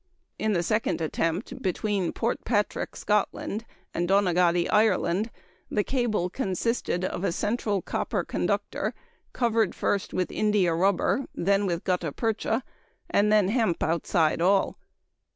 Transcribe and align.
In 0.39 0.53
the 0.53 0.63
second 0.63 0.99
attempt 0.99 1.61
between 1.61 2.11
Port 2.11 2.43
Patrick 2.43 2.95
(Scotland) 2.95 3.65
and 3.93 4.09
Donaghadee 4.09 4.67
(Ireland) 4.71 5.29
the 5.69 5.83
cable 5.83 6.27
consisted 6.27 7.05
of 7.05 7.23
a 7.23 7.31
central 7.31 7.83
copper 7.83 8.23
conductor 8.23 8.95
covered 9.31 9.75
first 9.75 10.11
with 10.11 10.31
india 10.31 10.73
rubber, 10.73 11.27
then 11.35 11.67
with 11.67 11.83
gutta 11.83 12.11
percha, 12.11 12.63
and 13.11 13.31
then 13.31 13.49
hemp 13.49 13.83
outside 13.83 14.41
all. 14.41 14.75